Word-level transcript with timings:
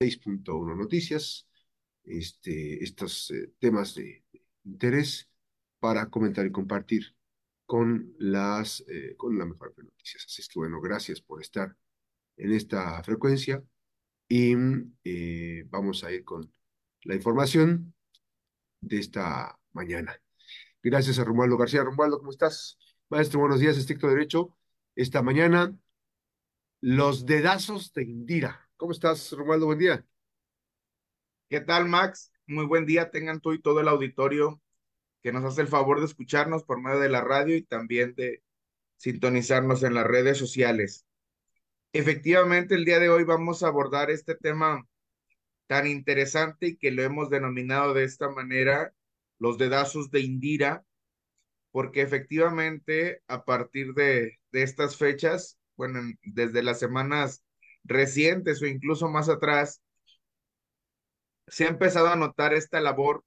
6.1 0.00 0.76
Noticias, 0.76 1.48
este, 2.04 2.82
estos 2.84 3.30
eh, 3.32 3.52
temas 3.58 3.94
de, 3.94 4.24
interés 4.64 5.28
para 5.80 6.10
comentar 6.10 6.46
y 6.46 6.52
compartir 6.52 7.16
con 7.66 8.14
las 8.18 8.84
eh, 8.88 9.16
con 9.16 9.38
la 9.38 9.46
mejor 9.46 9.74
de 9.74 9.84
noticias. 9.84 10.24
Así 10.26 10.42
es 10.42 10.48
que 10.48 10.58
bueno, 10.58 10.80
gracias 10.80 11.20
por 11.20 11.40
estar 11.42 11.76
en 12.36 12.52
esta 12.52 13.02
frecuencia 13.02 13.62
y 14.28 14.54
eh, 15.04 15.64
vamos 15.68 16.04
a 16.04 16.12
ir 16.12 16.24
con 16.24 16.52
la 17.04 17.14
información 17.14 17.94
de 18.80 18.98
esta 18.98 19.58
mañana. 19.72 20.20
Gracias 20.82 21.18
a 21.18 21.24
Romualdo 21.24 21.56
García. 21.56 21.84
Romualdo, 21.84 22.18
¿cómo 22.18 22.30
estás? 22.30 22.78
Maestro, 23.10 23.40
buenos 23.40 23.60
días, 23.60 23.76
estricto 23.76 24.08
derecho. 24.08 24.56
Esta 24.94 25.22
mañana, 25.22 25.76
los 26.80 27.26
dedazos 27.26 27.92
de 27.92 28.04
Indira. 28.04 28.67
¿Cómo 28.78 28.92
estás, 28.92 29.32
Romualdo? 29.32 29.66
Buen 29.66 29.80
día. 29.80 30.06
¿Qué 31.50 31.60
tal, 31.60 31.88
Max? 31.88 32.32
Muy 32.46 32.64
buen 32.64 32.86
día. 32.86 33.10
Tengan 33.10 33.40
tú 33.40 33.52
y 33.52 33.60
todo 33.60 33.80
el 33.80 33.88
auditorio 33.88 34.62
que 35.20 35.32
nos 35.32 35.44
hace 35.44 35.62
el 35.62 35.66
favor 35.66 35.98
de 35.98 36.06
escucharnos 36.06 36.62
por 36.62 36.80
medio 36.80 37.00
de 37.00 37.08
la 37.08 37.20
radio 37.20 37.56
y 37.56 37.62
también 37.62 38.14
de 38.14 38.44
sintonizarnos 38.96 39.82
en 39.82 39.94
las 39.94 40.06
redes 40.06 40.38
sociales. 40.38 41.04
Efectivamente, 41.92 42.76
el 42.76 42.84
día 42.84 43.00
de 43.00 43.08
hoy 43.08 43.24
vamos 43.24 43.64
a 43.64 43.66
abordar 43.66 44.12
este 44.12 44.36
tema 44.36 44.86
tan 45.66 45.88
interesante 45.88 46.68
y 46.68 46.76
que 46.76 46.92
lo 46.92 47.02
hemos 47.02 47.30
denominado 47.30 47.94
de 47.94 48.04
esta 48.04 48.28
manera, 48.30 48.94
los 49.40 49.58
dedazos 49.58 50.12
de 50.12 50.20
Indira, 50.20 50.84
porque 51.72 52.02
efectivamente 52.02 53.24
a 53.26 53.44
partir 53.44 53.92
de, 53.94 54.38
de 54.52 54.62
estas 54.62 54.96
fechas, 54.96 55.58
bueno, 55.74 56.00
desde 56.22 56.62
las 56.62 56.78
semanas 56.78 57.42
recientes 57.88 58.62
o 58.62 58.66
incluso 58.66 59.08
más 59.08 59.28
atrás, 59.28 59.82
se 61.48 61.64
ha 61.64 61.68
empezado 61.68 62.08
a 62.08 62.16
notar 62.16 62.54
esta 62.54 62.80
labor 62.80 63.24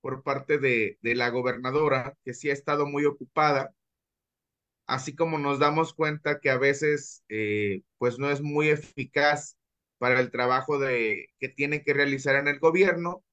por 0.00 0.22
parte 0.22 0.58
de, 0.58 0.98
de, 1.02 1.14
la 1.14 1.30
gobernadora, 1.30 2.16
que 2.24 2.34
sí 2.34 2.50
ha 2.50 2.52
estado 2.52 2.86
muy 2.86 3.04
ocupada, 3.06 3.74
así 4.86 5.14
como 5.14 5.38
nos 5.38 5.58
damos 5.58 5.94
cuenta 5.94 6.40
que 6.40 6.50
a 6.50 6.58
veces 6.58 7.24
eh, 7.28 7.82
pues 7.98 8.18
no 8.18 8.30
es 8.30 8.42
muy 8.42 8.68
eficaz 8.68 9.56
para 9.98 10.20
el 10.20 10.30
trabajo 10.30 10.78
de, 10.78 11.28
que 11.38 11.48
tiene 11.48 11.82
que 11.82 11.94
realizar 11.94 12.36
en 12.36 12.48
el 12.48 12.58
gobierno, 12.58 13.24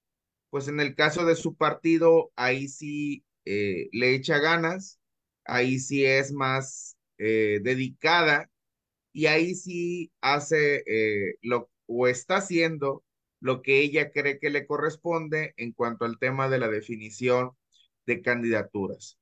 pues 0.50 0.68
en 0.68 0.80
el 0.80 0.96
caso 0.96 1.26
de 1.26 1.36
su 1.36 1.56
partido, 1.56 2.32
ahí 2.36 2.68
sí 2.68 3.26
eh, 3.46 3.90
le 3.92 4.16
echa 4.16 4.40
ganas, 4.40 5.00
ahí 5.46 5.80
sí 5.80 6.06
es 6.06 6.32
más 6.32 6.98
eh, 7.18 7.60
dedicada 7.64 8.50
y 9.14 9.26
ahí 9.28 9.56
sí 9.56 10.12
hace 10.22 10.84
eh, 10.88 11.36
lo 11.42 11.70
o 11.88 12.08
está 12.08 12.38
haciendo 12.38 13.04
lo 13.40 13.62
que 13.62 13.80
ella 13.82 14.12
cree 14.12 14.40
que 14.40 14.50
le 14.50 14.68
corresponde 14.68 15.54
en 15.58 15.72
cuanto 15.72 16.06
al 16.06 16.20
tema 16.20 16.50
de 16.50 16.60
la 16.60 16.68
definición 16.68 17.52
de 18.06 18.22
candidaturas. 18.22 19.18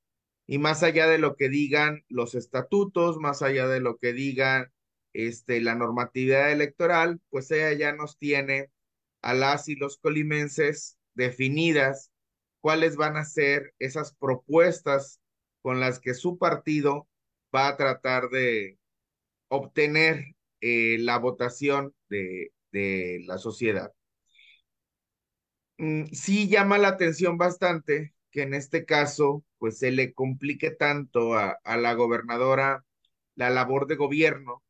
Y 0.46 0.58
más 0.58 0.82
allá 0.82 1.06
de 1.06 1.18
lo 1.18 1.36
que 1.36 1.48
digan 1.48 2.04
los 2.08 2.34
estatutos, 2.34 3.18
más 3.18 3.42
allá 3.42 3.68
de 3.68 3.80
lo 3.80 3.96
que 3.98 4.12
digan 4.12 4.72
este, 5.12 5.60
la 5.60 5.74
normatividad 5.74 6.52
electoral, 6.52 7.20
pues 7.30 7.50
ella 7.50 7.72
ya 7.72 7.92
nos 7.92 8.18
tiene 8.18 8.70
a 9.22 9.34
las 9.34 9.68
y 9.68 9.76
los 9.76 9.98
colimenses 9.98 10.98
definidas 11.14 12.12
cuáles 12.60 12.96
van 12.96 13.16
a 13.16 13.24
ser 13.24 13.74
esas 13.78 14.14
propuestas 14.14 15.20
con 15.62 15.80
las 15.80 16.00
que 16.00 16.14
su 16.14 16.38
partido 16.38 17.08
va 17.54 17.68
a 17.68 17.76
tratar 17.76 18.28
de, 18.30 18.77
obtener 19.48 20.36
eh, 20.60 20.96
la 21.00 21.18
votación 21.18 21.94
de, 22.08 22.52
de, 22.72 23.22
la 23.26 23.38
sociedad. 23.38 23.92
Mm, 25.78 26.06
sí 26.12 26.48
llama 26.48 26.78
la 26.78 26.88
atención 26.88 27.38
bastante 27.38 28.14
que 28.30 28.42
en 28.42 28.54
este 28.54 28.84
caso 28.84 29.44
pues 29.58 29.78
se 29.78 29.90
le 29.90 30.12
complique 30.12 30.70
tanto 30.70 31.34
a, 31.34 31.58
a 31.64 31.76
la 31.76 31.94
gobernadora 31.94 32.84
la 33.34 33.50
labor 33.50 33.86
de 33.86 33.96
gobierno. 33.96 34.62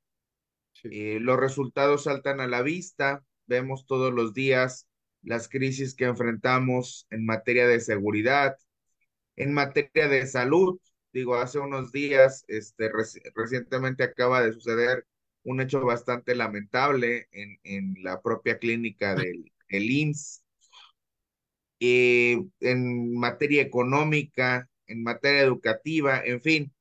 Sí. 0.73 0.89
Eh, 0.93 1.21
los 1.21 1.39
resultados 1.39 2.05
saltan 2.05 2.41
a 2.41 2.47
la 2.47 2.63
vista, 2.63 3.25
vemos 3.47 3.87
todos 3.87 4.13
los 4.13 4.35
días 4.35 4.89
las 5.23 5.49
crisis 5.49 5.95
que 5.95 6.05
enfrentamos 6.05 7.07
en 7.11 7.27
materia 7.27 7.67
de 7.67 7.81
seguridad, 7.81 8.57
en 9.37 9.53
materia 9.53 10.09
de 10.09 10.27
salud, 10.27 10.79
digo, 11.13 11.37
hace 11.37 11.59
unos 11.59 11.93
días, 11.93 12.45
este, 12.49 12.91
reci 12.91 13.21
recientemente 13.35 14.05
acaba 14.05 14.43
de 14.43 14.53
suceder 14.53 15.07
un 15.45 15.61
hecho 15.61 15.85
bastante 15.85 16.35
lamentable 16.35 17.29
en, 17.33 17.59
en 17.65 17.95
la 18.03 18.21
propia 18.23 18.59
clínica 18.59 19.15
del 19.15 19.53
el 19.69 19.91
IMSS. 19.91 20.45
Eh, 21.81 22.43
en 22.61 23.15
materia 23.15 23.63
económica, 23.63 24.69
en 24.87 25.03
materia 25.03 25.43
educativa, 25.43 26.21
en 26.25 26.41
fin, 26.43 26.75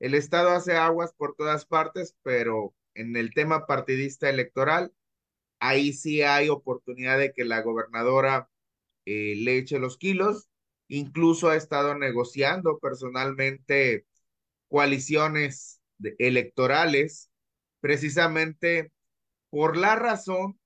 el 0.00 0.14
Estado 0.14 0.50
hace 0.50 0.74
aguas 0.76 1.12
por 1.16 1.34
todas 1.34 1.66
partes, 1.66 2.16
pero 2.22 2.74
en 2.94 3.16
el 3.16 3.34
tema 3.34 3.66
partidista 3.66 4.30
electoral, 4.30 4.92
ahí 5.60 5.92
sí 5.92 6.22
hay 6.22 6.48
oportunidad 6.48 7.18
de 7.18 7.32
que 7.32 7.44
la 7.44 7.62
gobernadora 7.62 8.50
eh, 9.06 9.34
le 9.36 9.58
eche 9.58 9.78
los 9.78 9.98
kilos 9.98 10.48
incluso 10.88 11.48
ha 11.48 11.56
estado 11.56 11.94
negociando 11.96 12.78
personalmente 12.78 14.06
coaliciones 14.68 15.80
electorales, 16.18 17.30
precisamente 17.80 18.92
por 19.50 19.76
la 19.76 19.96
razón 19.96 20.58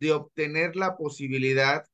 de 0.00 0.12
obtener 0.12 0.76
la 0.76 0.96
posibilidad 0.96 1.84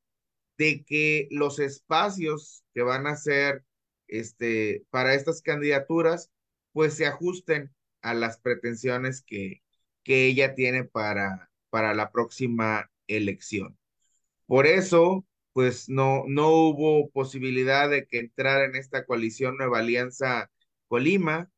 de 0.56 0.84
que 0.84 1.28
los 1.30 1.58
espacios 1.58 2.64
que 2.74 2.82
van 2.82 3.06
a 3.06 3.16
ser 3.16 3.64
este, 4.08 4.84
para 4.90 5.14
estas 5.14 5.42
candidaturas, 5.42 6.30
pues 6.72 6.94
se 6.94 7.06
ajusten 7.06 7.74
a 8.02 8.14
las 8.14 8.38
pretensiones 8.38 9.22
que, 9.22 9.62
que 10.02 10.26
ella 10.26 10.54
tiene 10.54 10.84
para, 10.84 11.50
para 11.70 11.94
la 11.94 12.10
próxima 12.10 12.90
elección. 13.06 13.78
Por 14.46 14.66
eso, 14.66 15.24
pues 15.52 15.88
no, 15.88 16.24
no 16.28 16.48
hubo 16.50 17.10
posibilidad 17.10 17.90
de 17.90 18.06
que 18.06 18.18
entrara 18.20 18.64
en 18.64 18.76
esta 18.76 19.04
coalición 19.04 19.56
Nueva 19.56 19.80
Alianza 19.80 20.50
Colima 20.88 21.50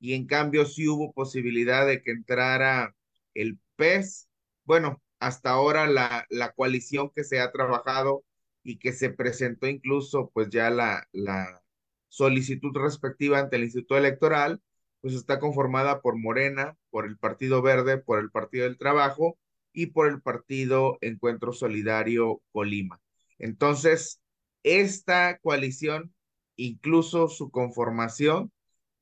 y 0.00 0.14
en 0.14 0.26
cambio 0.26 0.64
sí 0.66 0.88
hubo 0.88 1.12
posibilidad 1.12 1.86
de 1.86 2.02
que 2.02 2.10
entrara 2.12 2.94
el 3.34 3.58
PES. 3.76 4.28
Bueno, 4.64 5.02
hasta 5.20 5.50
ahora 5.50 5.86
la, 5.86 6.26
la 6.30 6.52
coalición 6.52 7.10
que 7.14 7.24
se 7.24 7.40
ha 7.40 7.50
trabajado 7.52 8.24
y 8.62 8.78
que 8.78 8.92
se 8.92 9.10
presentó 9.10 9.66
incluso 9.66 10.30
pues 10.34 10.48
ya 10.50 10.70
la, 10.70 11.08
la 11.12 11.62
solicitud 12.08 12.76
respectiva 12.76 13.38
ante 13.38 13.56
el 13.56 13.64
Instituto 13.64 13.96
Electoral, 13.96 14.62
pues 15.00 15.14
está 15.14 15.38
conformada 15.38 16.00
por 16.00 16.16
Morena, 16.18 16.76
por 16.90 17.06
el 17.06 17.18
Partido 17.18 17.62
Verde, 17.62 17.98
por 17.98 18.18
el 18.18 18.30
Partido 18.30 18.64
del 18.64 18.78
Trabajo 18.78 19.38
y 19.72 19.86
por 19.86 20.08
el 20.08 20.20
Partido 20.22 20.98
Encuentro 21.00 21.52
Solidario 21.52 22.42
Colima. 22.52 23.00
Entonces, 23.38 24.20
esta 24.62 25.38
coalición, 25.38 26.14
incluso 26.56 27.28
su 27.28 27.50
conformación, 27.50 28.52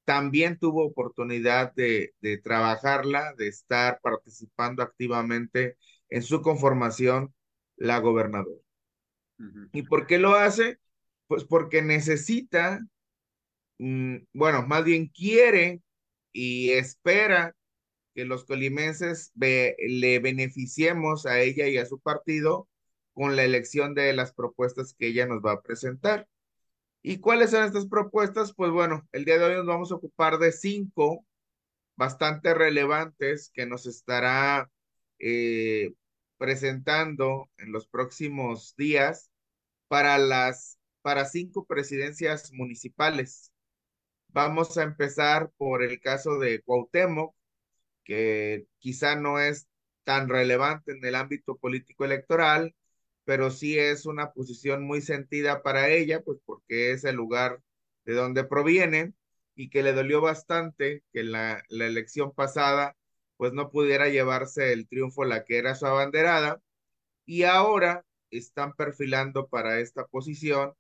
también 0.05 0.59
tuvo 0.59 0.85
oportunidad 0.85 1.75
de, 1.75 2.15
de, 2.21 2.39
trabajarla, 2.39 3.35
de 3.37 3.49
estar 3.49 4.01
participando 4.01 4.83
activamente 4.83 5.77
en 6.09 6.23
su 6.23 6.43
conformación 6.43 7.35
la 7.77 7.99
gobernadora. 7.99 8.61
Uh 9.39 9.43
-huh. 9.43 9.69
¿Y 9.73 9.83
por 9.83 10.07
qué 10.07 10.19
lo 10.19 10.37
hace? 10.37 10.79
Pues 11.27 11.45
porque 11.45 11.83
necesita, 11.83 12.81
mmm, 13.79 14.19
bueno, 14.33 14.67
más 14.67 14.85
bien 14.85 15.09
quiere 15.09 15.83
y 16.33 16.71
espera 16.71 17.57
que 18.15 18.25
los 18.25 18.45
colimenses 18.45 19.33
be, 19.35 19.77
le 19.79 20.21
beneficiemos 20.21 21.27
a 21.27 21.41
ella 21.41 21.67
y 21.67 21.79
a 21.79 21.87
su 21.87 21.99
partido 21.99 22.69
con 23.17 23.35
la 23.35 23.45
elección 23.45 23.95
de 23.95 24.13
las 24.13 24.35
propuestas 24.35 24.95
que 24.95 25.07
ella 25.09 25.27
nos 25.27 25.41
va 25.41 25.53
a 25.53 25.63
presentar. 25.63 26.29
¿Y 27.03 27.19
cuáles 27.21 27.51
son 27.53 27.65
estas 27.65 27.87
propuestas? 27.87 28.53
Pues 28.55 28.71
bueno, 28.73 29.09
el 29.13 29.25
día 29.25 29.39
de 29.39 29.47
hoy 29.47 29.55
nos 29.57 29.67
vamos 29.67 29.91
a 29.91 29.95
ocupar 29.95 30.39
de 30.39 30.53
cinco 30.53 31.25
bastante 31.97 32.53
relevantes 32.53 33.51
que 33.55 33.65
nos 33.65 33.87
estará 33.87 34.71
eh, 35.19 35.95
presentando 36.37 37.49
en 37.57 37.73
los 37.73 37.89
próximos 37.89 38.77
días 38.77 39.31
para 39.89 40.19
las 40.19 40.79
para 41.01 41.25
cinco 41.25 41.65
presidencias 41.65 42.53
municipales. 42.53 43.51
Vamos 44.29 44.77
a 44.77 44.83
empezar 44.83 45.51
por 45.57 45.83
el 45.83 46.01
caso 46.01 46.39
de 46.39 46.61
Cuauhtémoc, 46.61 47.35
que 48.05 48.67
quizá 48.79 49.17
no 49.17 49.41
es 49.41 49.69
tan 50.05 50.29
relevante 50.29 50.93
en 50.93 51.03
el 51.03 51.15
ámbito 51.15 51.57
político 51.57 52.05
electoral, 52.05 52.75
pero 53.27 53.51
sí 53.53 53.79
es 53.79 54.07
una 54.07 54.33
posición 54.33 54.85
muy 54.85 55.03
sentida 55.03 55.63
para 55.65 55.91
ella, 55.91 56.23
pues 56.23 56.41
porque 56.47 56.93
es 56.93 57.05
el 57.05 57.17
lugar 57.17 57.63
de 58.07 58.15
donde 58.15 58.45
proviene 58.45 59.15
y 59.57 59.71
que 59.71 59.85
le 59.85 59.93
dolió 59.95 60.23
bastante 60.23 61.05
que 61.13 61.25
la, 61.25 61.65
la 61.71 61.87
elección 61.87 62.33
pasada 62.35 62.97
pues 63.37 63.53
no 63.55 63.71
pudiera 63.71 64.09
llevarse 64.09 64.73
el 64.73 64.89
triunfo 64.89 65.25
la 65.27 65.45
que 65.45 65.59
era 65.59 65.75
su 65.77 65.87
abanderada. 65.87 66.63
Y 67.27 67.45
ahora 67.45 68.05
están 68.31 68.75
perfilando 68.75 69.49
para 69.49 69.81
esta 69.81 70.07
posición 70.07 70.75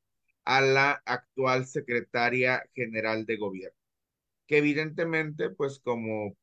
a 0.44 0.60
la 0.60 1.02
actual 1.06 1.66
secretaria 1.66 2.64
general 2.74 3.26
de 3.26 3.36
gobierno, 3.36 3.78
que 4.46 4.58
evidentemente, 4.58 5.50
pues 5.50 5.80
como 5.80 6.36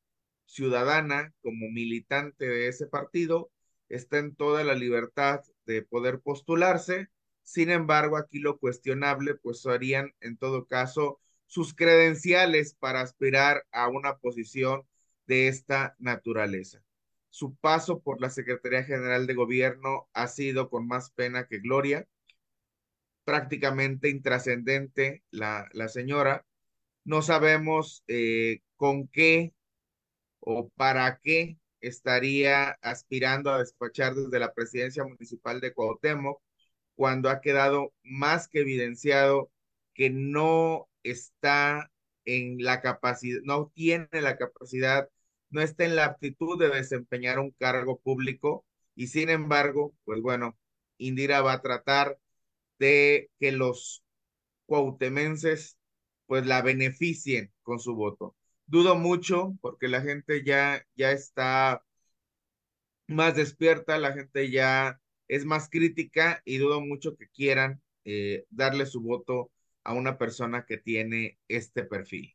ciudadana, 0.46 1.34
como 1.42 1.68
militante 1.70 2.46
de 2.46 2.68
ese 2.68 2.86
partido, 2.86 3.50
está 3.88 4.18
en 4.18 4.34
toda 4.36 4.64
la 4.64 4.74
libertad 4.74 5.42
de 5.66 5.82
poder 5.82 6.20
postularse. 6.20 7.08
Sin 7.42 7.70
embargo, 7.70 8.16
aquí 8.16 8.38
lo 8.38 8.58
cuestionable, 8.58 9.34
pues 9.34 9.62
serían 9.62 10.14
en 10.20 10.36
todo 10.36 10.66
caso 10.66 11.20
sus 11.46 11.74
credenciales 11.74 12.74
para 12.74 13.00
aspirar 13.00 13.66
a 13.70 13.88
una 13.88 14.16
posición 14.18 14.82
de 15.26 15.48
esta 15.48 15.94
naturaleza. 15.98 16.82
Su 17.30 17.54
paso 17.56 18.00
por 18.00 18.20
la 18.20 18.30
Secretaría 18.30 18.84
General 18.84 19.26
de 19.26 19.34
Gobierno 19.34 20.08
ha 20.12 20.28
sido 20.28 20.70
con 20.70 20.86
más 20.86 21.10
pena 21.10 21.46
que 21.46 21.58
gloria, 21.58 22.06
prácticamente 23.24 24.08
intrascendente 24.08 25.22
la, 25.30 25.68
la 25.72 25.88
señora. 25.88 26.44
No 27.04 27.22
sabemos 27.22 28.04
eh, 28.06 28.60
con 28.76 29.08
qué 29.08 29.54
o 30.40 30.68
para 30.70 31.18
qué 31.22 31.58
estaría 31.86 32.70
aspirando 32.82 33.50
a 33.50 33.58
despachar 33.58 34.14
desde 34.14 34.38
la 34.38 34.52
presidencia 34.54 35.04
municipal 35.04 35.60
de 35.60 35.72
Cuauhtémoc 35.74 36.40
cuando 36.94 37.30
ha 37.30 37.40
quedado 37.40 37.92
más 38.02 38.48
que 38.48 38.60
evidenciado 38.60 39.50
que 39.94 40.10
no 40.10 40.88
está 41.02 41.90
en 42.24 42.62
la 42.62 42.80
capacidad, 42.80 43.40
no 43.44 43.70
tiene 43.74 44.08
la 44.12 44.36
capacidad, 44.36 45.08
no 45.50 45.60
está 45.62 45.84
en 45.84 45.96
la 45.96 46.06
aptitud 46.06 46.58
de 46.58 46.68
desempeñar 46.70 47.38
un 47.38 47.52
cargo 47.52 47.98
público 48.00 48.64
y 48.96 49.08
sin 49.08 49.30
embargo, 49.30 49.94
pues 50.04 50.20
bueno, 50.22 50.56
Indira 50.98 51.42
va 51.42 51.54
a 51.54 51.62
tratar 51.62 52.18
de 52.78 53.30
que 53.38 53.52
los 53.52 54.04
cuautemenses 54.66 55.78
pues 56.26 56.46
la 56.46 56.62
beneficien 56.62 57.52
con 57.62 57.78
su 57.78 57.94
voto. 57.94 58.34
Dudo 58.66 58.96
mucho 58.96 59.54
porque 59.60 59.88
la 59.88 60.00
gente 60.00 60.42
ya, 60.44 60.84
ya 60.96 61.12
está 61.12 61.84
más 63.06 63.36
despierta, 63.36 63.98
la 63.98 64.12
gente 64.12 64.50
ya 64.50 65.00
es 65.28 65.44
más 65.44 65.68
crítica 65.68 66.42
y 66.44 66.58
dudo 66.58 66.80
mucho 66.80 67.16
que 67.16 67.28
quieran 67.28 67.82
eh, 68.04 68.46
darle 68.50 68.86
su 68.86 69.00
voto 69.00 69.50
a 69.84 69.92
una 69.92 70.18
persona 70.18 70.64
que 70.66 70.78
tiene 70.78 71.38
este 71.48 71.84
perfil. 71.84 72.34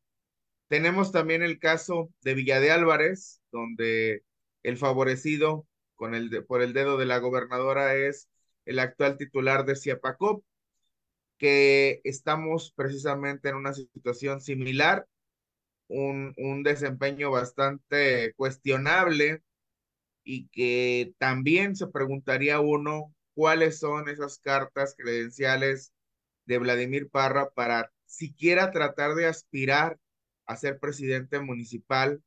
Tenemos 0.67 1.11
también 1.11 1.41
el 1.41 1.59
caso 1.59 2.13
de 2.21 2.35
Villa 2.35 2.59
de 2.59 2.71
Álvarez, 2.71 3.41
donde 3.51 4.23
el 4.63 4.77
favorecido 4.77 5.67
con 5.95 6.15
el 6.15 6.45
por 6.45 6.61
el 6.61 6.73
dedo 6.73 6.97
de 6.97 7.05
la 7.05 7.17
gobernadora 7.17 7.95
es 7.95 8.29
el 8.65 8.79
actual 8.79 9.17
titular 9.17 9.65
de 9.65 9.75
Ciapacop, 9.75 10.43
que 11.37 12.01
estamos 12.03 12.71
precisamente 12.75 13.49
en 13.49 13.55
una 13.55 13.73
situación 13.73 14.41
similar, 14.41 15.07
un, 15.89 16.33
un 16.38 16.63
desempeño 16.63 17.31
bastante 17.31 18.33
cuestionable 18.36 19.44
y 20.24 20.47
que 20.50 21.13
también 21.18 21.75
se 21.75 21.88
preguntaría 21.88 22.59
uno 22.59 23.13
cuáles 23.33 23.80
son 23.80 24.09
esas 24.09 24.39
cartas 24.39 24.95
credenciales 24.97 25.94
de 26.45 26.59
Vladimir 26.59 27.09
Parra 27.09 27.50
para 27.51 27.91
siquiera 28.06 28.71
tratar 28.71 29.15
de 29.15 29.27
aspirar 29.27 30.00
a 30.45 30.56
ser 30.57 30.80
presidente 30.80 31.39
municipal 31.39 32.24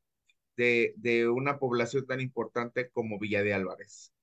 de, 0.57 0.93
de 0.97 1.29
una 1.29 1.59
población 1.59 2.05
tan 2.07 2.21
importante 2.21 2.89
como 2.89 3.19
Villa 3.19 3.43
de 3.43 3.53
Álvarez. 3.53 4.13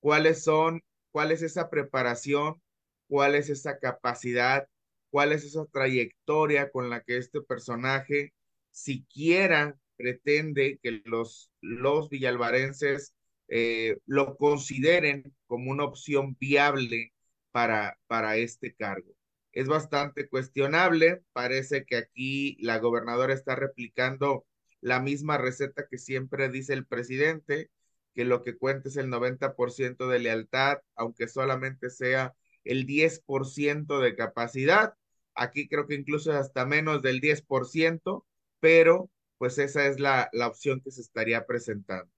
¿Cuáles 0.00 0.44
son, 0.44 0.82
cuál 1.12 1.32
es 1.32 1.42
esa 1.42 1.70
preparación, 1.70 2.62
cuál 3.08 3.34
es 3.34 3.50
esa 3.50 3.78
capacidad, 3.78 4.68
cuál 5.10 5.32
es 5.32 5.44
esa 5.44 5.66
trayectoria 5.66 6.70
con 6.70 6.90
la 6.90 7.02
que 7.02 7.16
este 7.16 7.40
personaje 7.40 8.32
siquiera 8.70 9.76
pretende 9.96 10.78
que 10.82 11.02
los, 11.04 11.50
los 11.60 12.08
villalvarenses 12.08 13.14
eh, 13.48 13.98
lo 14.06 14.36
consideren 14.36 15.34
como 15.46 15.70
una 15.70 15.84
opción 15.84 16.36
viable 16.38 17.12
para, 17.52 17.98
para 18.06 18.36
este 18.36 18.74
cargo 18.74 19.14
es 19.52 19.68
bastante 19.68 20.28
cuestionable. 20.28 21.22
Parece 21.32 21.84
que 21.84 21.96
aquí 21.96 22.56
la 22.60 22.78
gobernadora 22.78 23.34
está 23.34 23.56
replicando 23.56 24.46
la 24.80 25.00
misma 25.00 25.38
receta 25.38 25.86
que 25.90 25.98
siempre 25.98 26.48
dice 26.48 26.72
el 26.72 26.86
presidente, 26.86 27.70
que 28.14 28.24
lo 28.24 28.42
que 28.42 28.56
cuenta 28.56 28.88
es 28.88 28.96
el 28.96 29.08
90% 29.08 30.08
de 30.08 30.18
lealtad, 30.18 30.78
aunque 30.96 31.28
solamente 31.28 31.90
sea 31.90 32.34
el 32.64 32.86
10% 32.86 34.00
de 34.00 34.16
capacidad. 34.16 34.94
Aquí 35.34 35.68
creo 35.68 35.86
que 35.86 35.94
incluso 35.94 36.32
hasta 36.32 36.66
menos 36.66 37.02
del 37.02 37.20
10%, 37.20 38.24
pero 38.60 39.10
pues 39.38 39.58
esa 39.58 39.86
es 39.86 40.00
la, 40.00 40.28
la 40.32 40.48
opción 40.48 40.80
que 40.82 40.90
se 40.90 41.00
estaría 41.02 41.46
presentando. 41.46 42.10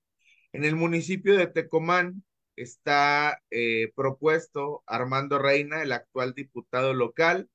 En 0.52 0.64
el 0.64 0.76
municipio 0.76 1.36
de 1.36 1.46
Tecomán, 1.46 2.24
está 2.56 3.42
eh, 3.50 3.92
propuesto 3.94 4.82
Armando 4.86 5.38
Reina, 5.38 5.82
el 5.82 5.92
actual 5.92 6.34
diputado 6.34 6.94
local, 6.94 7.48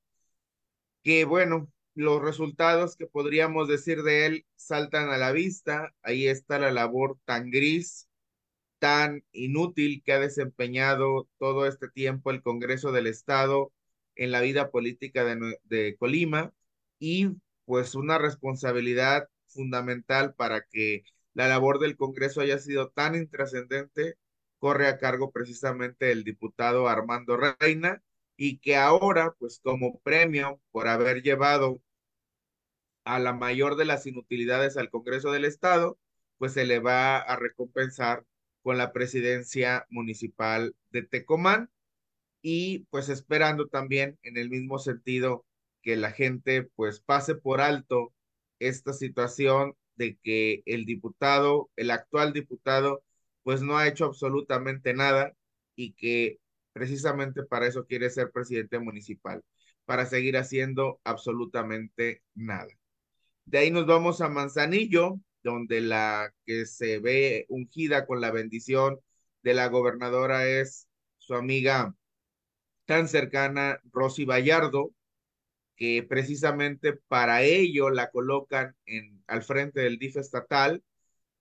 que 1.04 1.25
bueno, 1.25 1.72
los 1.95 2.22
resultados 2.22 2.95
que 2.95 3.07
podríamos 3.07 3.68
decir 3.68 4.04
de 4.04 4.25
él 4.25 4.45
saltan 4.56 5.10
a 5.10 5.18
la 5.18 5.31
vista. 5.31 5.94
Ahí 6.04 6.28
está 6.28 6.60
la 6.60 6.72
labor 6.72 7.18
tan 7.25 7.50
gris, 7.51 8.10
tan 8.80 9.24
inútil 9.31 10.04
que 10.06 10.13
ha 10.13 10.19
desempeñado 10.19 11.30
todo 11.40 11.68
este 11.68 11.90
tiempo 11.90 12.31
el 12.31 12.44
Congreso 12.44 12.92
del 12.92 13.07
Estado 13.07 13.74
en 14.16 14.31
la 14.31 14.42
vida 14.42 14.72
política 14.72 15.24
de, 15.25 15.60
de 15.66 15.98
Colima 15.98 16.54
y 17.00 17.30
pues 17.68 17.96
una 17.96 18.18
responsabilidad 18.18 19.30
fundamental 19.48 20.34
para 20.36 20.64
que 20.72 21.04
la 21.34 21.50
labor 21.50 21.80
del 21.80 21.98
Congreso 21.98 22.42
haya 22.42 22.60
sido 22.60 22.92
tan 22.92 23.16
intrascendente 23.16 24.16
corre 24.60 24.88
a 24.88 24.98
cargo 24.98 25.31
precisamente 25.31 26.12
el 26.14 26.24
diputado 26.24 26.88
Armando 26.88 27.38
Reina 27.38 28.02
y 28.38 28.60
que 28.60 28.78
ahora, 28.78 29.36
pues 29.40 29.60
como 29.62 30.00
premio 30.00 30.62
por 30.72 30.88
haber 30.88 31.24
llevado 31.24 31.81
a 33.04 33.19
la 33.19 33.34
mayor 33.34 33.75
de 33.75 33.86
las 33.86 34.06
inutilidades 34.06 34.78
al 34.78 34.90
Congreso 34.90 35.31
del 35.31 35.46
Estado, 35.46 36.00
pues 36.38 36.54
se 36.54 36.66
le 36.66 36.80
va 36.80 37.18
a 37.18 37.36
recompensar 37.36 38.25
con 38.64 38.78
la 38.78 38.94
presidencia 38.94 39.86
municipal 39.90 40.74
de 40.92 41.04
Tecomán 41.04 41.69
y 42.42 42.86
pues 42.92 43.10
esperando 43.10 43.68
también 43.68 44.19
en 44.24 44.38
el 44.38 44.50
mismo 44.50 44.80
sentido 44.80 45.45
que 45.88 45.96
la 45.96 46.12
gente 46.12 46.64
pues 46.76 47.00
pase 47.00 47.34
por 47.36 47.62
alto 47.62 48.14
esta 48.60 48.92
situación 48.92 49.74
de 49.96 50.18
que 50.22 50.62
el 50.66 50.86
diputado, 50.86 51.70
el 51.78 51.92
actual 51.92 52.34
diputado 52.34 53.06
pues 53.44 53.62
no 53.62 53.78
ha 53.78 53.88
hecho 53.88 54.04
absolutamente 54.04 54.94
nada 54.94 55.34
y 55.78 55.94
que 55.94 56.40
precisamente 56.74 57.44
para 57.44 57.68
eso 57.68 57.86
quiere 57.86 58.10
ser 58.10 58.32
presidente 58.34 58.80
municipal, 58.80 59.46
para 59.86 60.06
seguir 60.06 60.36
haciendo 60.36 61.00
absolutamente 61.06 62.22
nada. 62.36 62.74
De 63.46 63.60
ahí 63.60 63.72
nos 63.72 63.86
vamos 63.86 64.20
a 64.20 64.28
Manzanillo, 64.28 65.22
donde 65.42 65.80
la 65.80 66.34
que 66.46 66.66
se 66.66 67.00
ve 67.00 67.46
ungida 67.48 68.06
con 68.06 68.20
la 68.20 68.32
bendición 68.32 69.00
de 69.42 69.54
la 69.54 69.70
gobernadora 69.70 70.50
es 70.50 70.90
su 71.18 71.34
amiga 71.34 71.96
tan 72.84 73.08
cercana, 73.08 73.80
Rosy 73.94 74.26
Vallardo, 74.26 74.92
que 75.78 76.04
precisamente 76.04 76.94
para 76.94 77.44
ello 77.44 77.90
la 77.92 78.12
colocan 78.12 78.76
en, 78.86 79.24
al 79.28 79.44
frente 79.44 79.81
del 79.81 80.00
DIF 80.00 80.18
estatal 80.18 80.84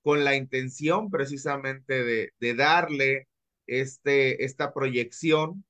con 0.03 0.25
la 0.25 0.37
intención 0.37 1.11
precisamente 1.11 2.05
de, 2.05 2.33
de 2.41 2.55
darle 2.55 3.29
este, 3.67 4.45
esta 4.45 4.73
proyección. 4.75 5.65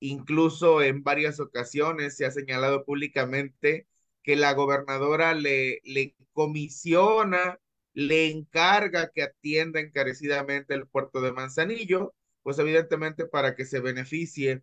Incluso 0.00 0.82
en 0.82 1.02
varias 1.04 1.40
ocasiones 1.40 2.16
se 2.16 2.26
ha 2.26 2.30
señalado 2.30 2.84
públicamente 2.84 3.86
que 4.22 4.36
la 4.36 4.54
gobernadora 4.54 5.34
le, 5.34 5.80
le 5.84 6.14
comisiona, 6.32 7.58
le 7.94 8.30
encarga 8.30 9.10
que 9.10 9.22
atienda 9.22 9.80
encarecidamente 9.80 10.74
el 10.74 10.86
puerto 10.86 11.20
de 11.20 11.32
Manzanillo, 11.32 12.14
pues 12.42 12.58
evidentemente 12.58 13.26
para 13.26 13.54
que 13.56 13.64
se 13.66 13.80
beneficie 13.80 14.62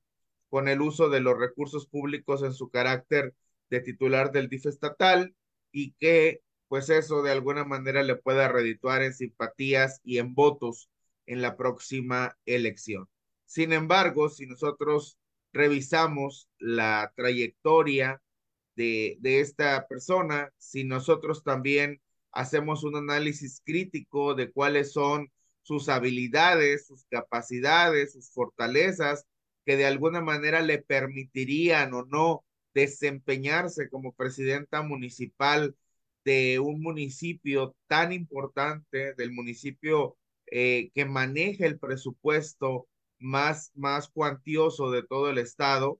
con 0.49 0.67
el 0.67 0.81
uso 0.81 1.09
de 1.09 1.19
los 1.19 1.37
recursos 1.37 1.87
públicos 1.87 2.43
en 2.43 2.53
su 2.53 2.69
carácter 2.69 3.33
de 3.69 3.81
titular 3.81 4.31
del 4.31 4.49
DIF 4.49 4.67
estatal 4.67 5.35
y 5.71 5.93
que 5.93 6.41
pues 6.67 6.89
eso 6.89 7.21
de 7.21 7.31
alguna 7.31 7.63
manera 7.65 8.03
le 8.03 8.15
pueda 8.15 8.47
redituar 8.47 9.01
en 9.01 9.13
simpatías 9.13 10.01
y 10.03 10.17
en 10.17 10.33
votos 10.35 10.89
en 11.25 11.41
la 11.41 11.55
próxima 11.57 12.37
elección. 12.45 13.07
Sin 13.45 13.73
embargo, 13.73 14.29
si 14.29 14.45
nosotros 14.45 15.17
revisamos 15.53 16.49
la 16.59 17.13
trayectoria 17.15 18.21
de, 18.75 19.17
de 19.19 19.39
esta 19.39 19.87
persona, 19.87 20.51
si 20.57 20.83
nosotros 20.83 21.43
también 21.43 22.01
hacemos 22.31 22.83
un 22.83 22.95
análisis 22.95 23.61
crítico 23.65 24.35
de 24.35 24.51
cuáles 24.51 24.91
son 24.91 25.31
sus 25.61 25.89
habilidades, 25.89 26.87
sus 26.87 27.05
capacidades, 27.05 28.13
sus 28.13 28.31
fortalezas, 28.31 29.25
que 29.67 29.75
de 29.75 29.85
alguna 29.85 30.21
manera 30.21 30.61
le 30.61 30.79
permitirían 30.81 31.93
o 31.93 32.05
no 32.05 32.45
desempeñarse 32.73 33.89
como 33.89 34.13
presidenta 34.13 34.81
municipal 34.81 35.75
de 36.23 36.59
un 36.59 36.81
municipio 36.81 37.75
tan 37.87 38.13
importante, 38.13 39.13
del 39.15 39.31
municipio 39.33 40.17
eh, 40.51 40.89
que 40.95 41.05
maneja 41.05 41.65
el 41.65 41.79
presupuesto 41.79 42.87
más, 43.19 43.71
más 43.75 44.07
cuantioso 44.09 44.89
de 44.89 45.03
todo 45.03 45.29
el 45.29 45.37
estado, 45.37 45.99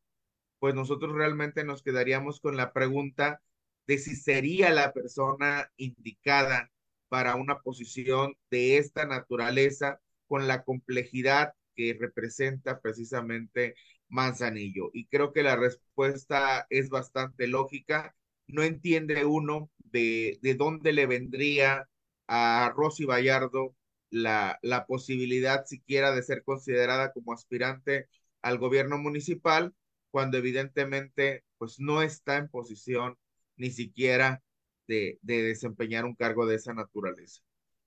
pues 0.59 0.74
nosotros 0.74 1.13
realmente 1.13 1.65
nos 1.65 1.83
quedaríamos 1.83 2.39
con 2.39 2.55
la 2.55 2.71
pregunta 2.71 3.41
de 3.86 3.97
si 3.97 4.15
sería 4.15 4.69
la 4.71 4.93
persona 4.93 5.69
indicada 5.75 6.71
para 7.09 7.36
una 7.36 7.59
posición 7.59 8.38
de 8.50 8.77
esta 8.77 9.05
naturaleza 9.05 10.00
con 10.27 10.47
la 10.47 10.63
complejidad 10.63 11.53
que 11.77 11.98
representa 12.00 12.81
precisamente 12.81 13.75
Manzanillo. 14.10 14.89
Y 14.93 15.07
creo 15.07 15.34
que 15.34 15.43
la 15.43 15.55
respuesta 15.57 16.67
es 16.72 16.89
bastante 16.89 17.48
lógica. 17.48 18.15
No 18.48 18.63
entiende 18.63 19.25
uno 19.25 19.72
de, 19.79 20.39
de 20.41 20.55
dónde 20.55 20.93
le 20.93 21.05
vendría 21.07 21.89
a 22.27 22.74
Rosy 22.75 23.05
Vallardo 23.05 23.75
la, 24.10 24.60
la 24.62 24.86
posibilidad 24.86 25.65
siquiera 25.65 26.13
de 26.13 26.24
ser 26.24 26.43
considerada 26.43 27.12
como 27.13 27.34
aspirante 27.34 28.07
al 28.41 28.57
gobierno 28.57 28.98
municipal, 28.98 29.75
cuando 30.12 30.38
evidentemente 30.38 31.43
pues 31.57 31.79
no 31.79 32.01
está 32.01 32.38
en 32.38 32.50
posición 32.50 33.17
ni 33.57 33.72
siquiera 33.72 34.43
de, 34.88 35.19
de 35.22 35.43
desempeñar 35.43 36.05
un 36.05 36.15
cargo 36.15 36.46
de 36.46 36.55
esa 36.55 36.74
naturaleza. 36.74 37.41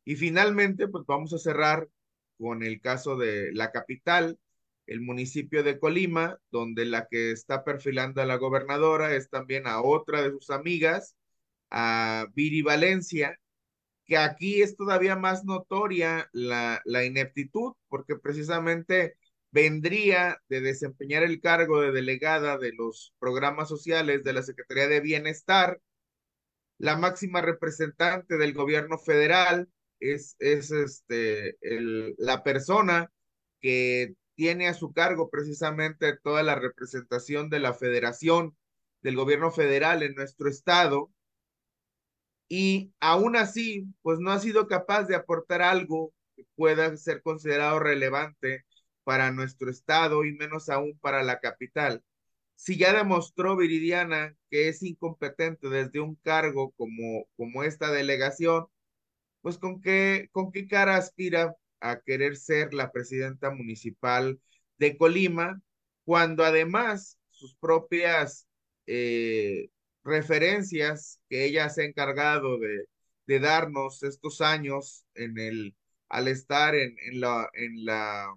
Y 0.05 0.17
finalmente, 0.17 0.89
pues 0.89 1.05
vamos 1.07 1.33
a 1.35 1.39
cerrar 1.39 1.89
con 2.41 2.63
el 2.63 2.81
caso 2.81 3.17
de 3.17 3.53
la 3.53 3.71
capital, 3.71 4.39
el 4.87 5.01
municipio 5.03 5.63
de 5.63 5.79
Colima, 5.79 6.39
donde 6.51 6.87
la 6.87 7.07
que 7.09 7.33
está 7.33 7.65
perfilando 7.65 8.23
a 8.23 8.27
la 8.27 8.37
gobernadora 8.37 9.15
es 9.15 9.29
también 9.31 9.67
a 9.67 9.83
otra 9.83 10.23
de 10.23 10.31
sus 10.31 10.51
amigas, 10.51 11.17
a 11.71 12.27
Viri 12.35 12.63
Valencia, 12.63 13.39
que 14.07 14.17
aquí 14.17 14.63
es 14.63 14.77
todavía 14.77 15.17
más 15.17 15.45
notoria 15.45 16.29
la, 16.33 16.81
la 16.85 17.05
ineptitud, 17.05 17.75
porque 17.89 18.17
precisamente 18.17 19.17
vendría 19.53 20.41
de 20.49 20.61
desempeñar 20.61 21.23
el 21.23 21.41
cargo 21.41 21.81
de 21.83 21.93
delegada 21.93 22.59
de 22.59 22.73
los 22.73 23.15
programas 23.19 23.69
sociales 23.69 24.25
de 24.25 24.33
la 24.33 24.43
Secretaría 24.43 24.89
de 24.89 25.01
Bienestar, 25.01 25.81
la 26.79 26.97
máxima 26.97 27.43
representante 27.43 28.39
del 28.39 28.55
gobierno 28.55 28.99
federal, 28.99 29.69
es, 30.01 30.37
es 30.39 30.71
este, 30.71 31.57
el, 31.63 32.15
la 32.19 32.43
persona 32.43 33.13
que 33.61 34.15
tiene 34.35 34.69
a 34.69 34.75
su 34.75 34.93
cargo 34.93 35.31
precisamente 35.31 36.17
toda 36.23 36.43
la 36.43 36.55
representación 36.55 37.51
de 37.51 37.61
la 37.61 37.75
federación, 37.75 38.57
del 39.03 39.17
gobierno 39.17 39.51
federal 39.51 40.03
en 40.03 40.15
nuestro 40.15 40.49
estado, 40.49 41.11
y 42.49 42.93
aún 43.01 43.37
así, 43.37 43.87
pues 44.03 44.19
no 44.19 44.33
ha 44.33 44.41
sido 44.41 44.67
capaz 44.67 45.05
de 45.05 45.15
aportar 45.15 45.63
algo 45.63 46.13
que 46.37 46.45
pueda 46.57 46.97
ser 46.97 47.23
considerado 47.23 47.79
relevante 47.79 48.65
para 49.05 49.31
nuestro 49.31 49.71
estado 49.71 50.25
y 50.25 50.33
menos 50.33 50.69
aún 50.69 50.99
para 51.01 51.23
la 51.23 51.39
capital. 51.41 52.03
Si 52.57 52.77
ya 52.77 52.93
demostró 52.93 53.57
Viridiana 53.57 54.37
que 54.51 54.69
es 54.69 54.83
incompetente 54.83 55.69
desde 55.69 56.01
un 56.01 56.17
cargo 56.17 56.73
como, 56.73 57.27
como 57.37 57.63
esta 57.63 57.91
delegación, 57.93 58.67
pues 59.43 59.59
con 59.59 59.81
qué, 59.81 60.29
con 60.33 60.53
qué 60.53 60.67
cara 60.69 60.97
aspira 60.97 61.57
a 61.81 62.01
querer 62.01 62.37
ser 62.37 62.75
la 62.75 62.93
presidenta 62.93 63.51
municipal 63.51 64.41
de 64.79 64.97
Colima, 64.99 65.61
cuando 66.05 66.45
además 66.45 67.19
sus 67.31 67.55
propias 67.57 68.47
eh, 68.87 69.71
referencias 70.05 71.21
que 71.29 71.45
ella 71.45 71.69
se 71.71 71.83
ha 71.83 71.85
encargado 71.87 72.59
de, 72.59 72.87
de 73.27 73.41
darnos 73.41 74.03
estos 74.03 74.41
años 74.41 75.05
en 75.15 75.39
el, 75.39 75.75
al 76.09 76.29
estar 76.29 76.75
en, 76.75 76.97
en, 77.07 77.21
la, 77.21 77.49
en 77.55 77.85
la 77.85 78.35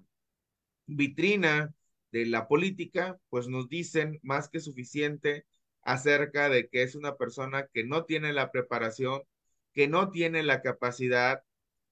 vitrina 0.86 1.74
de 2.12 2.26
la 2.26 2.48
política, 2.48 3.20
pues 3.30 3.48
nos 3.48 3.70
dicen 3.70 4.20
más 4.24 4.50
que 4.50 4.60
suficiente 4.60 5.46
acerca 5.82 6.50
de 6.50 6.68
que 6.70 6.84
es 6.84 6.96
una 6.96 7.16
persona 7.18 7.68
que 7.74 7.84
no 7.84 8.06
tiene 8.06 8.34
la 8.34 8.52
preparación, 8.52 9.22
que 9.74 9.88
no 9.88 10.12
tiene 10.12 10.44
la 10.44 10.62
capacidad, 10.62 11.44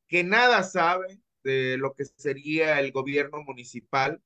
que 0.08 0.24
nada 0.24 0.64
sabe 0.64 1.20
de 1.44 1.78
lo 1.78 1.94
que 1.96 2.06
sería 2.06 2.80
el 2.80 2.92
gobierno 2.92 3.44
municipal 3.44 4.22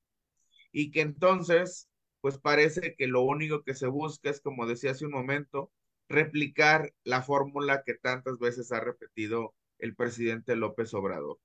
y 0.72 0.90
que 0.90 1.00
entonces 1.00 1.88
pues 2.20 2.38
parece 2.38 2.96
que 2.96 3.06
lo 3.06 3.22
único 3.22 3.62
que 3.62 3.74
se 3.74 3.86
busca 3.86 4.30
es, 4.30 4.40
como 4.40 4.66
decía 4.66 4.90
hace 4.90 5.06
un 5.06 5.12
momento, 5.12 5.70
replicar 6.08 6.92
la 7.04 7.22
fórmula 7.22 7.82
que 7.84 7.94
tantas 7.94 8.38
veces 8.38 8.72
ha 8.72 8.80
repetido 8.80 9.54
el 9.78 9.94
presidente 9.94 10.56
López 10.56 10.92
Obrador. 10.94 11.38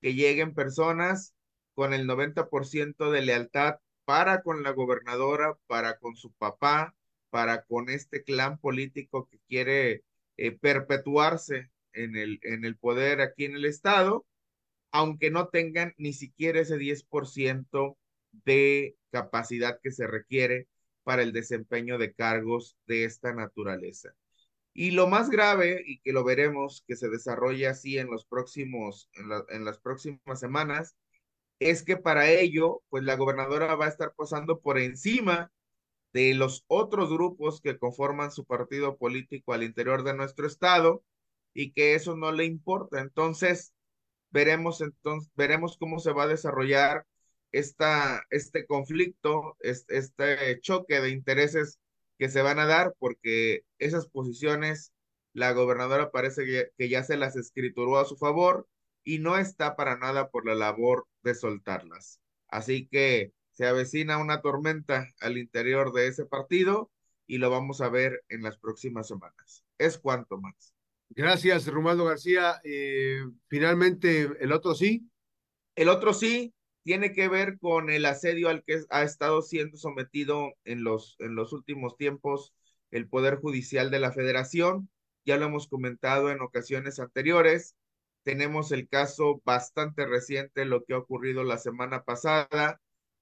Que 0.00 0.14
lleguen 0.14 0.54
personas 0.54 1.34
con 1.74 1.92
el 1.92 2.06
90% 2.06 3.10
de 3.10 3.22
lealtad 3.22 3.80
para 4.04 4.42
con 4.42 4.62
la 4.62 4.70
gobernadora, 4.70 5.58
para 5.66 5.98
con 5.98 6.16
su 6.16 6.32
papá, 6.32 6.94
para 7.30 7.64
con 7.64 7.88
este 7.88 8.22
clan 8.22 8.58
político 8.58 9.28
que 9.28 9.40
quiere 9.48 10.04
eh, 10.38 10.52
perpetuarse 10.52 11.70
en 11.92 12.16
el, 12.16 12.40
en 12.42 12.64
el 12.64 12.76
poder 12.76 13.20
aquí 13.20 13.44
en 13.44 13.54
el 13.54 13.64
Estado, 13.64 14.24
aunque 14.92 15.30
no 15.30 15.48
tengan 15.48 15.94
ni 15.98 16.12
siquiera 16.12 16.60
ese 16.60 16.78
10% 16.78 17.98
de 18.44 18.96
capacidad 19.10 19.78
que 19.82 19.90
se 19.90 20.06
requiere 20.06 20.68
para 21.02 21.22
el 21.22 21.32
desempeño 21.32 21.98
de 21.98 22.12
cargos 22.12 22.76
de 22.86 23.04
esta 23.04 23.34
naturaleza. 23.34 24.14
Y 24.74 24.92
lo 24.92 25.08
más 25.08 25.28
grave, 25.28 25.82
y 25.84 25.98
que 26.00 26.12
lo 26.12 26.22
veremos 26.22 26.84
que 26.86 26.94
se 26.94 27.08
desarrolle 27.08 27.66
así 27.66 27.98
en 27.98 28.08
los 28.08 28.24
próximos, 28.24 29.10
en, 29.48 29.64
las 29.64 29.78
próximas 29.80 30.38
semanas, 30.38 30.96
es 31.58 31.82
que 31.82 31.96
para 31.96 32.30
ello, 32.30 32.82
pues 32.88 33.02
la 33.02 33.16
gobernadora 33.16 33.74
va 33.74 33.86
a 33.86 33.88
estar 33.88 34.12
posando 34.14 34.60
por 34.60 34.78
encima 34.78 35.50
de 36.12 36.34
los 36.34 36.64
otros 36.68 37.10
grupos 37.10 37.60
que 37.60 37.78
conforman 37.78 38.32
su 38.32 38.44
partido 38.44 38.96
político 38.96 39.52
al 39.52 39.62
interior 39.62 40.04
de 40.04 40.14
nuestro 40.14 40.46
estado 40.46 41.04
y 41.54 41.72
que 41.72 41.94
eso 41.94 42.16
no 42.16 42.32
le 42.32 42.44
importa. 42.44 43.00
Entonces, 43.00 43.74
veremos 44.30 44.80
entonces, 44.80 45.30
veremos 45.36 45.76
cómo 45.78 45.98
se 46.00 46.12
va 46.12 46.24
a 46.24 46.28
desarrollar 46.28 47.06
esta, 47.52 48.24
este 48.30 48.66
conflicto, 48.66 49.56
este, 49.60 50.60
choque 50.60 51.00
de 51.00 51.10
intereses 51.10 51.78
que 52.18 52.28
se 52.28 52.42
van 52.42 52.58
a 52.58 52.66
dar, 52.66 52.94
porque 52.98 53.62
esas 53.78 54.08
posiciones 54.08 54.92
la 55.32 55.52
gobernadora 55.52 56.10
parece 56.10 56.44
que, 56.76 56.88
ya 56.88 57.04
se 57.04 57.16
las 57.16 57.36
escrituró 57.36 57.98
a 57.98 58.04
su 58.04 58.16
favor 58.16 58.66
y 59.04 59.18
no 59.20 59.38
está 59.38 59.76
para 59.76 59.96
nada 59.96 60.30
por 60.30 60.46
la 60.46 60.54
labor 60.54 61.06
de 61.22 61.34
soltarlas. 61.34 62.20
Así 62.48 62.88
que 62.88 63.32
se 63.58 63.66
avecina 63.66 64.18
una 64.18 64.40
tormenta 64.40 65.12
al 65.18 65.36
interior 65.36 65.92
de 65.92 66.06
ese 66.06 66.24
partido 66.24 66.92
y 67.26 67.38
lo 67.38 67.50
vamos 67.50 67.80
a 67.80 67.88
ver 67.88 68.22
en 68.28 68.44
las 68.44 68.56
próximas 68.56 69.08
semanas. 69.08 69.64
Es 69.78 69.98
cuanto 69.98 70.38
más. 70.38 70.72
Gracias, 71.08 71.66
Romualdo 71.66 72.04
García. 72.04 72.60
Eh, 72.62 73.20
finalmente, 73.48 74.30
el 74.38 74.52
otro 74.52 74.76
sí. 74.76 75.10
El 75.74 75.88
otro 75.88 76.14
sí, 76.14 76.54
tiene 76.84 77.12
que 77.12 77.26
ver 77.26 77.58
con 77.58 77.90
el 77.90 78.06
asedio 78.06 78.48
al 78.48 78.62
que 78.62 78.80
ha 78.90 79.02
estado 79.02 79.42
siendo 79.42 79.76
sometido 79.76 80.52
en 80.62 80.84
los, 80.84 81.16
en 81.18 81.34
los 81.34 81.52
últimos 81.52 81.96
tiempos 81.96 82.54
el 82.92 83.08
Poder 83.08 83.40
Judicial 83.40 83.90
de 83.90 83.98
la 83.98 84.12
Federación. 84.12 84.88
Ya 85.24 85.36
lo 85.36 85.46
hemos 85.46 85.66
comentado 85.66 86.30
en 86.30 86.42
ocasiones 86.42 87.00
anteriores. 87.00 87.74
Tenemos 88.22 88.70
el 88.70 88.86
caso 88.88 89.42
bastante 89.44 90.06
reciente, 90.06 90.64
lo 90.64 90.84
que 90.84 90.94
ha 90.94 90.98
ocurrido 90.98 91.42
la 91.42 91.58
semana 91.58 92.04
pasada, 92.04 92.80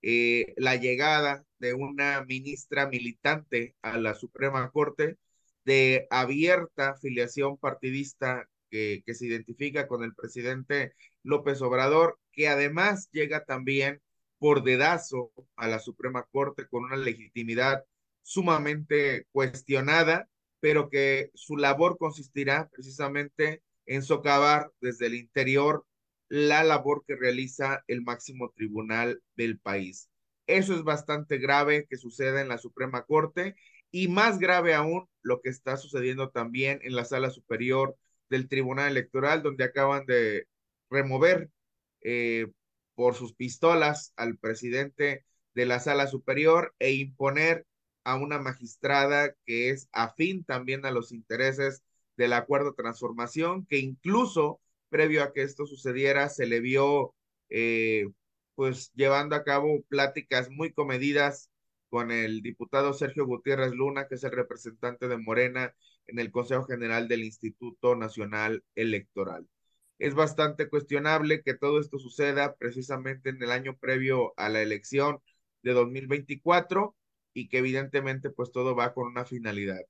eh, 0.09 0.55
la 0.57 0.77
llegada 0.77 1.45
de 1.59 1.75
una 1.75 2.25
ministra 2.25 2.87
militante 2.89 3.75
a 3.83 3.99
la 3.99 4.15
Suprema 4.15 4.71
Corte 4.71 5.17
de 5.65 6.07
abierta 6.11 6.95
filiación 6.97 7.57
partidista 7.59 8.49
que 8.71 9.03
se 9.15 9.27
identifica 9.27 9.89
con 9.89 10.05
el 10.05 10.15
presidente 10.15 10.93
López 11.23 11.61
Obrador 11.63 12.19
que 12.31 12.47
además 12.49 13.09
llega 13.11 13.45
también 13.45 14.01
por 14.39 14.63
dedazo 14.63 15.33
a 15.57 15.67
la 15.67 15.81
Suprema 15.81 16.25
Corte 16.31 16.69
con 16.69 16.85
una 16.85 16.97
legitimidad 16.97 17.85
sumamente 18.23 19.27
cuestionada, 19.33 20.29
pero 20.61 20.89
que 20.89 21.31
su 21.35 21.57
labor 21.57 21.97
consistirá 21.99 22.69
precisamente 22.69 23.63
en 23.87 24.03
socavar 24.03 24.71
desde 24.81 25.07
el 25.07 25.15
interior 25.15 25.85
la 26.29 26.65
labor 26.65 27.05
que 27.07 27.17
realiza 27.17 27.85
el 27.87 28.03
máximo 28.03 28.51
tribunal 28.51 29.23
del 29.37 29.59
país. 29.59 30.11
Eso 30.47 30.75
es 30.75 30.83
bastante 30.83 31.39
grave 31.39 31.87
que 31.89 31.97
suceda 31.97 32.41
en 32.41 32.49
la 32.49 32.59
Suprema 32.59 33.05
Corte 33.05 33.57
y 33.91 34.09
más 34.09 34.39
grave 34.39 34.75
aún 34.75 35.09
lo 35.23 35.41
que 35.41 35.51
está 35.51 35.77
sucediendo 35.77 36.31
también 36.31 36.81
en 36.83 36.95
la 36.95 37.05
sala 37.05 37.31
superior 37.31 37.97
del 38.29 38.49
Tribunal 38.49 38.91
Electoral, 38.91 39.43
donde 39.43 39.65
acaban 39.65 40.07
de 40.07 40.47
remover 40.91 41.51
eh, 42.03 42.49
por 42.95 43.15
sus 43.15 43.35
pistolas 43.35 44.13
al 44.17 44.39
presidente 44.39 45.25
de 45.55 45.67
la 45.67 45.81
sala 45.81 46.07
superior 46.07 46.75
e 46.79 46.93
imponer 46.93 47.67
a 48.05 48.17
una 48.17 48.39
magistrada 48.39 49.35
que 49.47 49.71
es 49.71 49.89
afín 49.93 50.45
también 50.45 50.87
a 50.87 50.91
los 50.91 51.13
intereses 51.13 51.83
del 52.17 52.33
acuerdo 52.33 52.71
de 52.71 52.77
transformación, 52.77 53.67
que 53.67 53.79
incluso 53.79 54.61
previo 54.89 55.23
a 55.23 55.33
que 55.33 55.43
esto 55.43 55.67
sucediera 55.67 56.29
se 56.29 56.47
le 56.47 56.61
vio 56.61 57.15
eh, 57.49 58.09
pues 58.55 58.93
llevando 58.95 59.37
a 59.37 59.45
cabo 59.45 59.83
pláticas 59.89 60.51
muy 60.51 60.73
comedidas 60.73 61.51
con 61.89 62.11
el 62.11 62.43
diputado 62.43 62.93
Sergio 62.93 63.27
Gutiérrez 63.27 63.73
Luna, 63.73 64.09
que 64.09 64.17
es 64.17 64.25
el 64.25 64.33
representante 64.33 65.09
de 65.09 65.19
Morena 65.19 65.75
en 66.07 66.19
el 66.19 66.31
Consejo 66.31 66.65
General 66.65 67.09
del 67.09 67.25
Instituto 67.25 67.95
Nacional 67.97 68.65
Electoral. 68.75 69.47
Es 69.99 70.15
bastante 70.15 70.69
cuestionable 70.69 71.43
que 71.43 71.55
todo 71.55 71.81
esto 71.81 71.99
suceda 71.99 72.55
precisamente 72.57 73.31
en 73.31 73.43
el 73.43 73.51
año 73.51 73.77
previo 73.79 74.35
a 74.37 74.49
la 74.49 74.63
elección 74.63 75.19
de 75.63 75.73
2024 75.73 76.97
y 77.33 77.49
que 77.49 77.59
evidentemente 77.59 78.31
pues 78.31 78.53
todo 78.53 78.75
va 78.75 78.95
con 78.95 79.07
una 79.09 79.25
finalidad, 79.25 79.81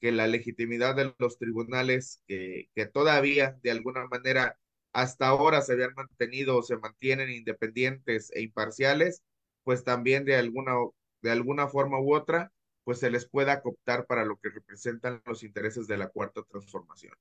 que 0.00 0.12
la 0.12 0.26
legitimidad 0.26 0.94
de 0.94 1.14
los 1.18 1.38
tribunales 1.38 2.22
que, 2.26 2.70
que 2.74 2.86
todavía 2.86 3.58
de 3.62 3.70
alguna 3.70 4.06
manera 4.06 4.58
hasta 4.92 5.26
ahora 5.28 5.60
se 5.60 5.74
habían 5.74 5.94
mantenido 5.94 6.56
o 6.56 6.62
se 6.62 6.78
mantienen 6.78 7.30
independientes 7.30 8.30
e 8.34 8.40
imparciales, 8.42 9.22
pues 9.62 9.84
también 9.84 10.24
de 10.24 10.36
alguna, 10.36 10.72
de 11.20 11.30
alguna 11.30 11.68
forma 11.68 12.00
u 12.00 12.14
otra, 12.14 12.50
pues 12.84 13.00
se 13.00 13.10
les 13.10 13.28
pueda 13.28 13.60
cooptar 13.60 14.06
para 14.06 14.24
lo 14.24 14.38
que 14.38 14.48
representan 14.48 15.20
los 15.26 15.42
intereses 15.42 15.86
de 15.86 15.98
la 15.98 16.08
cuarta 16.08 16.42
transformación. 16.48 17.12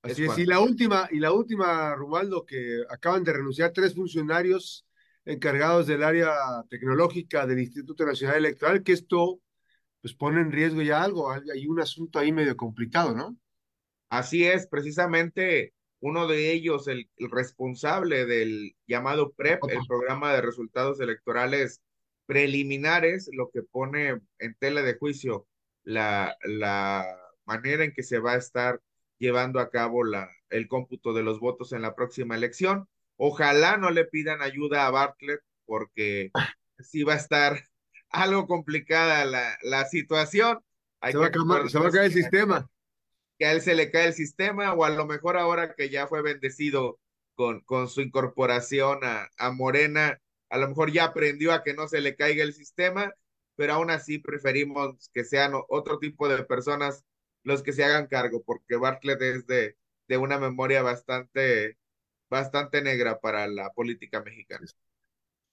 Así 0.00 0.24
es, 0.24 0.38
y 0.38 0.46
la 0.46 0.60
última, 0.60 1.08
y 1.10 1.18
la 1.18 1.32
última, 1.32 1.94
Rubaldo, 1.94 2.46
que 2.46 2.82
acaban 2.88 3.24
de 3.24 3.32
renunciar 3.32 3.72
tres 3.72 3.94
funcionarios 3.94 4.86
encargados 5.24 5.86
del 5.86 6.04
área 6.04 6.30
tecnológica 6.68 7.46
del 7.46 7.60
Instituto 7.60 8.06
Nacional 8.06 8.36
Electoral, 8.36 8.82
que 8.82 8.92
esto 8.92 9.40
pues 10.04 10.12
pone 10.12 10.42
en 10.42 10.52
riesgo 10.52 10.82
ya 10.82 11.02
algo, 11.02 11.32
hay 11.32 11.66
un 11.66 11.80
asunto 11.80 12.18
ahí 12.18 12.30
medio 12.30 12.58
complicado, 12.58 13.14
¿no? 13.14 13.38
Así 14.10 14.44
es, 14.44 14.66
precisamente 14.66 15.72
uno 16.00 16.26
de 16.26 16.52
ellos, 16.52 16.88
el, 16.88 17.08
responsable 17.16 18.26
del 18.26 18.76
llamado 18.86 19.32
PREP, 19.32 19.60
el 19.66 19.78
programa 19.88 20.34
de 20.34 20.42
resultados 20.42 21.00
electorales 21.00 21.80
preliminares, 22.26 23.30
lo 23.32 23.48
que 23.50 23.62
pone 23.62 24.20
en 24.40 24.54
tela 24.58 24.82
de 24.82 24.92
juicio 24.98 25.46
la, 25.84 26.36
la 26.42 27.06
manera 27.46 27.82
en 27.82 27.94
que 27.94 28.02
se 28.02 28.18
va 28.18 28.32
a 28.32 28.36
estar 28.36 28.82
llevando 29.16 29.58
a 29.58 29.70
cabo 29.70 30.04
la, 30.04 30.28
el 30.50 30.68
cómputo 30.68 31.14
de 31.14 31.22
los 31.22 31.40
votos 31.40 31.72
en 31.72 31.80
la 31.80 31.94
próxima 31.94 32.36
elección. 32.36 32.90
Ojalá 33.16 33.78
no 33.78 33.90
le 33.90 34.04
pidan 34.04 34.42
ayuda 34.42 34.86
a 34.86 34.90
Bartlett 34.90 35.40
porque 35.64 36.30
sí 36.78 37.04
va 37.04 37.14
a 37.14 37.16
estar 37.16 37.64
algo 38.14 38.46
complicada 38.46 39.24
la, 39.24 39.58
la 39.62 39.84
situación. 39.86 40.60
se, 41.02 41.16
va 41.18 41.30
se 41.68 41.78
va 41.78 41.88
a 41.88 41.90
caer 41.90 42.04
el 42.06 42.12
sistema 42.12 42.70
que 43.38 43.46
a 43.46 43.52
él 43.52 43.60
se 43.60 43.74
le 43.74 43.90
cae 43.90 44.06
el 44.06 44.14
sistema 44.14 44.72
o 44.74 44.84
a 44.84 44.90
lo 44.90 45.06
mejor 45.06 45.36
ahora 45.36 45.74
que 45.74 45.90
ya 45.90 46.06
fue 46.06 46.22
bendecido 46.22 46.98
con, 47.34 47.60
con 47.60 47.88
su 47.88 48.00
incorporación 48.00 49.00
a, 49.02 49.28
a 49.38 49.50
Morena, 49.50 50.20
a 50.50 50.58
lo 50.58 50.68
mejor 50.68 50.92
ya 50.92 51.04
aprendió 51.04 51.52
a 51.52 51.62
que 51.64 51.74
no 51.74 51.88
se 51.88 52.00
le 52.00 52.14
caiga 52.14 52.44
el 52.44 52.52
sistema, 52.52 53.12
pero 53.56 53.74
aún 53.74 53.90
así 53.90 54.18
preferimos 54.18 55.10
que 55.12 55.24
sean 55.24 55.52
otro 55.68 55.98
tipo 55.98 56.28
de 56.28 56.44
personas 56.44 57.04
los 57.42 57.62
que 57.62 57.72
se 57.72 57.84
hagan 57.84 58.06
cargo, 58.06 58.42
porque 58.44 58.76
Bartlett 58.76 59.20
es 59.20 59.46
de, 59.46 59.76
de 60.08 60.16
una 60.16 60.38
memoria 60.38 60.82
bastante, 60.82 61.76
bastante 62.30 62.82
negra 62.82 63.20
para 63.20 63.46
la 63.48 63.70
política 63.72 64.22
mexicana. 64.22 64.66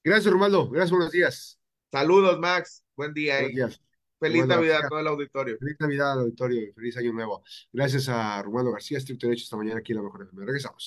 Gracias, 0.04 0.32
Romaldo. 0.32 0.70
Gracias, 0.70 0.92
buenos 0.92 1.12
días. 1.12 1.61
Saludos, 1.92 2.40
Max. 2.40 2.86
Buen 2.96 3.14
día. 3.14 3.40
Feliz 4.18 4.46
Navidad 4.46 4.86
a 4.86 4.88
todo 4.88 5.00
el 5.00 5.08
auditorio. 5.08 5.58
Feliz 5.60 5.76
Navidad 5.78 6.14
al 6.14 6.20
auditorio 6.20 6.74
feliz 6.74 6.96
Año 6.96 7.12
Nuevo. 7.12 7.44
Gracias 7.74 8.08
a 8.08 8.42
Romano 8.44 8.72
García, 8.72 8.98
estricto 8.98 9.28
derecho 9.28 9.44
esta 9.44 9.58
mañana 9.58 9.80
aquí 9.80 9.92
en 9.92 9.98
la 9.98 10.04
mejor. 10.04 10.30
Regresamos. 10.34 10.80